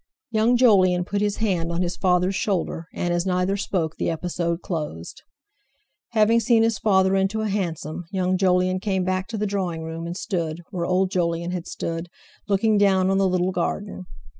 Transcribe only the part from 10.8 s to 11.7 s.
old Jolyon had